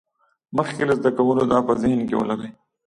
مخکې 0.57 0.83
له 0.87 0.93
زده 0.99 1.11
کولو 1.17 1.43
دا 1.51 1.59
په 1.67 1.73
ذهن 1.81 1.99
کې 2.07 2.15
ولرئ. 2.17 2.49